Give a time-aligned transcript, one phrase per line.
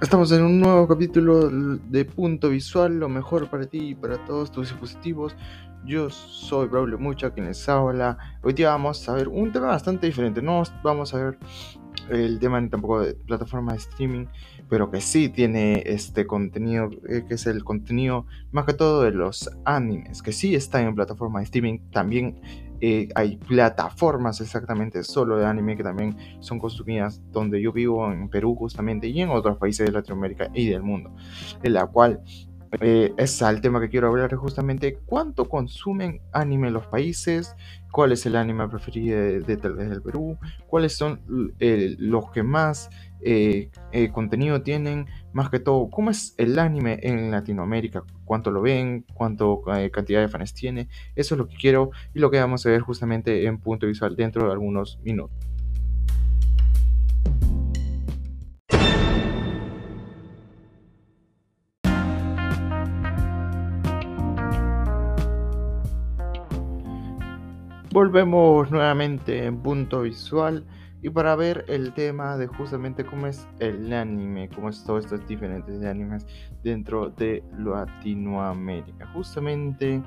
[0.00, 4.52] Estamos en un nuevo capítulo de Punto Visual, lo mejor para ti y para todos
[4.52, 5.34] tus dispositivos.
[5.84, 8.16] Yo soy Braulio Mucha, quien les habla.
[8.42, 10.40] Hoy día vamos a ver un tema bastante diferente.
[10.40, 11.38] No vamos a ver
[12.10, 14.26] el tema ni tampoco de plataforma de streaming,
[14.68, 19.10] pero que sí tiene este contenido, eh, que es el contenido más que todo de
[19.10, 21.80] los animes, que sí están en plataforma de streaming.
[21.90, 22.40] También
[22.80, 28.28] eh, hay plataformas exactamente solo de anime que también son consumidas donde yo vivo en
[28.28, 31.14] Perú justamente y en otros países de Latinoamérica y del mundo,
[31.62, 32.20] en la cual
[32.80, 37.54] eh, es el tema que quiero hablar justamente cuánto consumen anime los países,
[37.90, 41.20] cuál es el anime preferido de, tal vez del Perú, cuáles son
[41.58, 43.70] eh, los que más eh,
[44.12, 49.62] contenido tienen, más que todo, cómo es el anime en Latinoamérica, cuánto lo ven, cuánto
[49.92, 52.80] cantidad de fans tiene, eso es lo que quiero y lo que vamos a ver
[52.80, 55.47] justamente en punto visual dentro de algunos minutos.
[67.98, 70.64] Volvemos nuevamente en punto visual
[71.02, 75.26] y para ver el tema de justamente cómo es el anime, cómo es todos estos
[75.26, 76.24] diferentes animes
[76.62, 79.04] dentro de Latinoamérica.
[79.08, 80.00] Justamente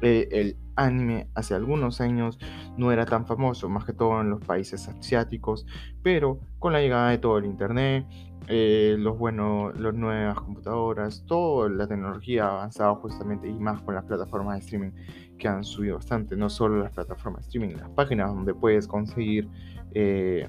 [0.00, 2.40] eh, el anime hace algunos años
[2.76, 5.64] no era tan famoso, más que todo en los países asiáticos,
[6.02, 8.04] pero con la llegada de todo el internet,
[8.48, 14.04] eh, los buenos, las nuevas computadoras, toda la tecnología avanzada justamente y más con las
[14.04, 14.90] plataformas de streaming
[15.38, 19.48] que han subido bastante, no solo las plataformas de streaming, las páginas donde puedes conseguir
[19.94, 20.48] eh,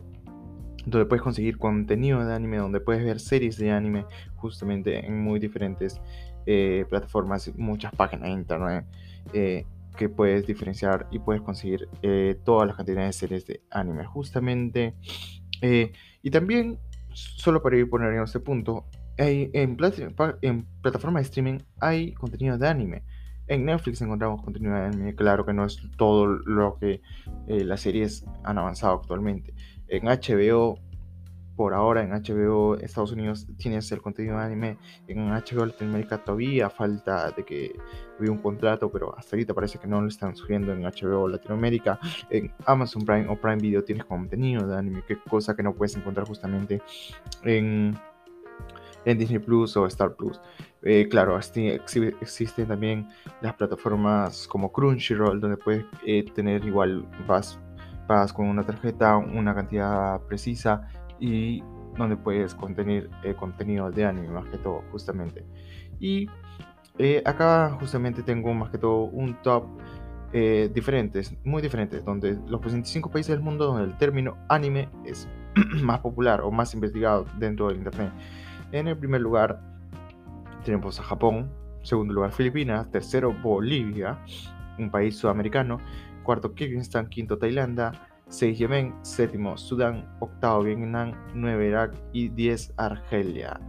[0.85, 5.39] donde puedes conseguir contenido de anime, donde puedes ver series de anime justamente en muy
[5.39, 6.01] diferentes
[6.45, 8.85] eh, plataformas, muchas páginas de internet
[9.31, 11.87] que puedes diferenciar y puedes conseguir
[12.43, 14.95] todas las cantidades de series de anime justamente.
[15.61, 16.79] y también
[17.13, 18.85] solo para ir poner en este punto,
[19.17, 19.77] hay, en,
[20.41, 23.03] en plataforma de streaming hay contenido de anime.
[23.47, 27.01] En Netflix encontramos contenido de anime, claro que no es todo lo que
[27.47, 29.53] eh, las series han avanzado actualmente.
[29.87, 30.79] En HBO
[31.55, 34.77] por ahora en HBO Estados Unidos tienes el contenido de anime.
[35.07, 37.75] En HBO Latinoamérica todavía falta de que
[38.17, 41.99] hubiera un contrato, pero hasta ahorita parece que no lo están subiendo en HBO Latinoamérica.
[42.29, 45.95] En Amazon Prime o Prime Video tienes contenido de anime, que cosa que no puedes
[45.95, 46.81] encontrar justamente
[47.43, 47.97] en,
[49.05, 50.39] Disney Plus o Star Plus.
[50.81, 53.09] Eh, claro, existen también
[53.41, 57.59] las plataformas como Crunchyroll, donde puedes eh, tener igual, vas,
[58.07, 60.87] vas con una tarjeta, una cantidad precisa
[61.23, 61.63] y
[61.97, 65.45] donde puedes contener eh, contenido de anime más que todo justamente.
[65.97, 66.27] Y
[66.97, 69.63] eh, acá justamente tengo más que todo un top
[70.33, 75.29] eh, diferentes muy diferentes donde los 25 países del mundo donde el término anime es
[75.81, 78.11] más popular o más investigado dentro del internet.
[78.73, 79.61] En el primer lugar
[80.65, 81.49] tenemos a Japón.
[81.83, 82.91] Segundo lugar Filipinas.
[82.91, 84.19] Tercero Bolivia
[84.77, 85.79] un país sudamericano.
[86.23, 87.07] Cuarto Kirguistán.
[87.07, 87.93] Quinto Tailandia
[88.33, 93.59] 6 Yemen, séptimo Sudán, octavo Vietnam, 9 Irak y 10 Argelia.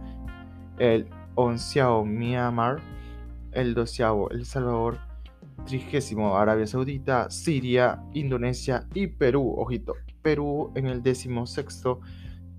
[0.79, 2.81] El onceavo Myanmar,
[3.51, 4.97] el doceavo El Salvador,
[5.67, 9.53] trigésimo Arabia Saudita, Siria, Indonesia y Perú.
[9.55, 9.93] Ojito,
[10.23, 11.99] Perú en el décimo sexto,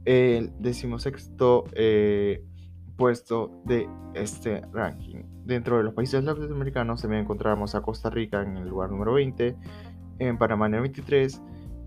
[0.05, 2.45] el décimo sexto eh,
[2.97, 5.25] puesto de este ranking.
[5.45, 9.57] Dentro de los países latinoamericanos también encontramos a Costa Rica en el lugar número 20,
[10.21, 11.43] en Panamá en el 23,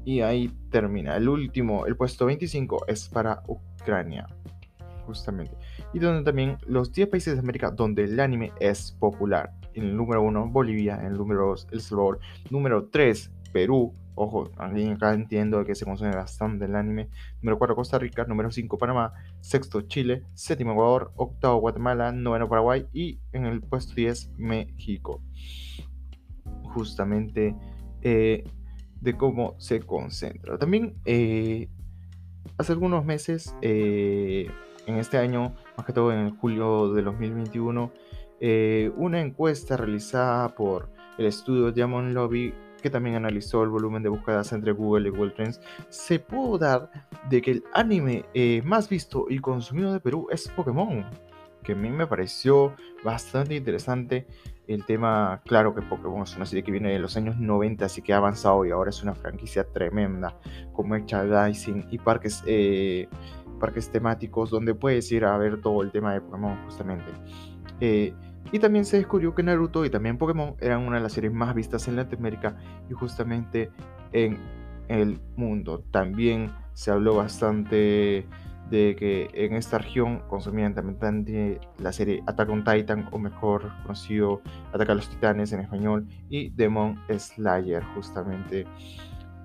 [0.09, 1.15] y ahí termina.
[1.17, 4.25] El último, el puesto 25 es para Ucrania,
[5.05, 5.55] justamente.
[5.93, 9.51] Y donde también los 10 países de América donde el anime es popular.
[9.75, 10.97] En el número 1, Bolivia.
[10.99, 12.19] En el número 2, El Salvador.
[12.49, 13.93] Número 3, Perú.
[14.15, 17.09] Ojo, acá entiendo que se consume bastante el anime.
[17.43, 18.25] Número 4, Costa Rica.
[18.25, 19.13] Número 5, Panamá.
[19.41, 20.23] Sexto, Chile.
[20.33, 21.11] Séptimo, Ecuador.
[21.17, 22.11] Octavo, Guatemala.
[22.11, 22.87] Noveno, Paraguay.
[22.93, 25.21] Y en el puesto 10, México.
[26.63, 27.55] Justamente
[28.01, 28.43] eh,
[29.01, 30.57] de cómo se concentra.
[30.57, 31.69] También eh,
[32.57, 34.49] hace algunos meses, eh,
[34.85, 37.91] en este año, más que todo en julio de 2021,
[38.39, 44.09] eh, una encuesta realizada por el estudio Diamond Lobby, que también analizó el volumen de
[44.09, 45.59] búsquedas entre Google y Google Trends,
[45.89, 46.89] se pudo dar
[47.29, 48.23] de que el anime
[48.63, 51.05] más visto y consumido de Perú es Pokémon,
[51.63, 52.73] que a mí me pareció
[53.03, 54.27] bastante interesante
[54.67, 58.03] el tema, claro que Pokémon es una serie que viene de los años 90, así
[58.03, 60.37] que ha avanzado y ahora es una franquicia tremenda,
[60.73, 63.07] como Merchandising y parques, eh,
[63.59, 67.11] parques temáticos donde puedes ir a ver todo el tema de Pokémon justamente.
[67.81, 68.13] Eh,
[68.51, 71.55] y también se descubrió que Naruto y también Pokémon eran una de las series más
[71.55, 72.55] vistas en Latinoamérica
[72.89, 73.71] y justamente
[74.11, 74.37] en
[74.87, 75.83] el mundo.
[75.91, 78.27] También se habló bastante
[78.69, 84.41] de que en esta región consumían también la serie Attack on Titan, o mejor conocido
[84.73, 88.65] Ataca a los Titanes en español, y Demon Slayer, justamente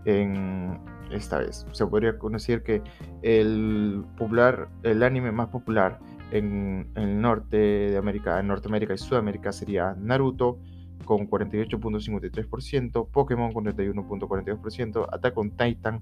[0.04, 0.78] en
[1.10, 1.66] esta vez.
[1.72, 2.82] Se podría conocer que
[3.22, 5.98] el popular, el anime más popular
[6.30, 10.58] en, el norte de América, en Norteamérica y Sudamérica sería Naruto
[11.04, 16.00] con 48.53%, Pokémon con 31.42%, Attack on Titan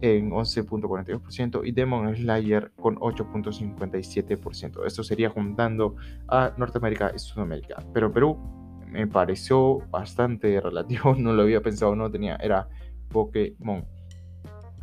[0.00, 4.86] en 11.42% y Demon Slayer con 8.57%.
[4.86, 5.96] Esto sería juntando
[6.28, 7.84] a Norteamérica y Sudamérica.
[7.92, 8.38] Pero Perú
[8.86, 12.68] me pareció bastante relativo, no lo había pensado, no tenía, era
[13.08, 13.84] Pokémon.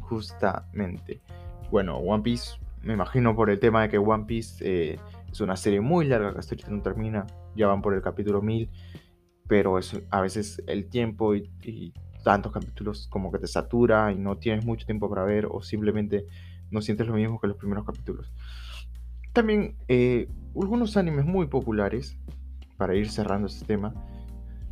[0.01, 1.21] Justamente.
[1.71, 4.99] Bueno, One Piece, me imagino por el tema de que One Piece eh,
[5.31, 7.25] es una serie muy larga que hasta no termina,
[7.55, 8.69] ya van por el capítulo 1000,
[9.47, 11.93] pero es, a veces el tiempo y,
[12.23, 16.25] tantos capítulos como que te satura y no tienes mucho tiempo para ver o simplemente
[16.71, 18.33] no sientes lo mismo que los primeros capítulos.
[19.31, 20.27] También eh,
[20.59, 22.17] algunos animes muy populares,
[22.77, 23.93] para ir cerrando este tema,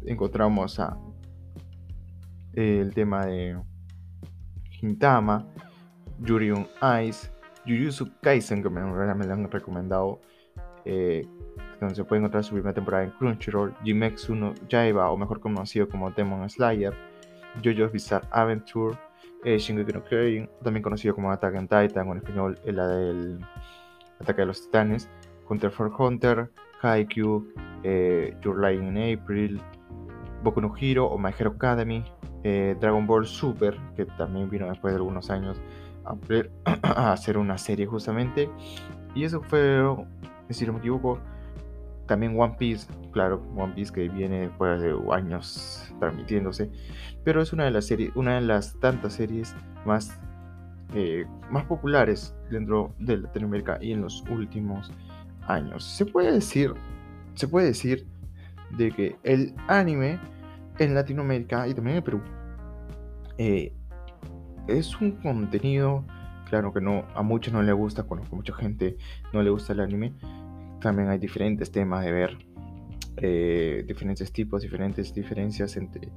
[0.05, 0.97] encontramos a
[2.53, 3.57] el tema de
[4.81, 5.47] Hintama,
[6.19, 6.67] Yuri on
[7.03, 7.29] Ice,
[7.65, 10.21] Jujutsu Kaisen, que me, me lo han recomendado,
[10.85, 11.25] eh,
[11.83, 15.87] donde se puede encontrar su primera temporada en Crunchyroll, Jimetsu no Yaiba, o mejor conocido
[15.87, 16.93] como Demon Slayer,
[17.63, 18.97] JoJo's Bizarre Adventure,
[19.43, 23.39] eh, Shingeki no Kyojin, también conocido como Attack on Titan, o en español la del
[24.19, 25.09] Ataque de los Titanes,
[25.49, 26.49] Hunter for Hunter,
[26.81, 27.47] Haikyuu,
[27.83, 29.61] eh, Your Line in April,
[30.43, 32.03] Boku no Hero o My Hero Academy,
[32.43, 35.61] eh, Dragon Ball Super, que también vino después de algunos años
[36.05, 38.49] a, hacer una serie justamente.
[39.15, 39.81] Y eso fue,
[40.49, 41.19] si no me equivoco,
[42.07, 46.69] también One Piece, claro, One Piece que viene después de años transmitiéndose,
[47.23, 49.55] pero es una de las series, una de las tantas series
[49.85, 50.19] más,
[50.93, 54.91] eh, más populares dentro de Latinoamérica y en los últimos
[55.47, 55.83] años.
[55.83, 56.73] Se puede decir,
[57.35, 58.05] se puede decir
[58.71, 60.19] de que el anime
[60.79, 62.21] en Latinoamérica y también en Perú
[63.37, 63.73] eh,
[64.67, 66.05] es un contenido,
[66.49, 68.97] claro que no, a muchos no le gusta, conozco mucha gente
[69.31, 70.13] no le gusta el anime.
[70.83, 72.37] También hay diferentes temas de ver,
[73.17, 76.09] eh, diferentes tipos, diferentes diferencias entre,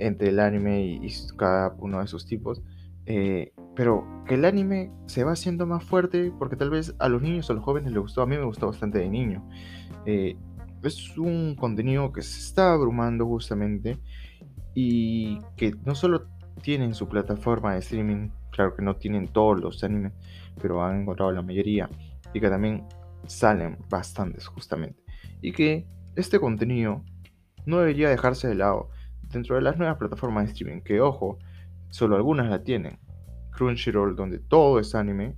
[0.00, 2.62] entre el anime y, cada uno de sus tipos.
[3.06, 7.20] Eh, pero que el anime se va haciendo más fuerte porque tal vez a los
[7.20, 9.46] niños o a los jóvenes les gustó, a mí me gustó bastante de niño
[10.86, 13.98] es un contenido que se está abrumando justamente
[14.74, 16.26] y que no solo
[16.62, 20.12] tienen su plataforma de streaming, claro que no tienen todos los animes,
[20.60, 21.88] pero han encontrado la mayoría
[22.32, 22.84] y que también
[23.28, 25.02] salen bastantes justamente.
[25.40, 25.86] Y que
[26.16, 27.02] este contenido
[27.66, 28.90] no debería dejarse de lado
[29.32, 31.38] dentro de las nuevas plataformas de streaming, que ojo,
[31.90, 32.98] solo algunas la tienen.
[33.50, 35.36] Crunchyroll, donde todo es anime,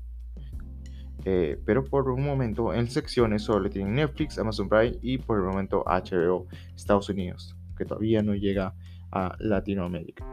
[1.24, 5.44] eh, pero por un momento en secciones solo tienen Netflix, Amazon Prime y por el
[5.44, 8.74] momento HBO Estados Unidos, que todavía no llega
[9.10, 10.24] a Latinoamérica.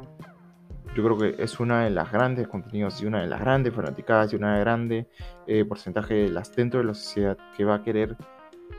[0.95, 4.31] Yo creo que es una de las grandes contenidos y una de las grandes fanaticadas
[4.31, 5.07] y una de grande
[5.47, 8.15] eh, porcentaje de las dentro de la sociedad que va a querer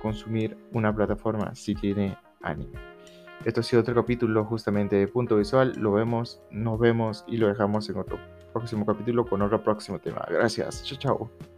[0.01, 2.79] consumir una plataforma si tiene anime.
[3.45, 5.75] Esto ha sido otro capítulo justamente de Punto Visual.
[5.77, 8.19] Lo vemos, nos vemos y lo dejamos en otro
[8.53, 10.25] próximo capítulo con otro próximo tema.
[10.31, 10.85] Gracias.
[10.85, 11.54] Chao, chao.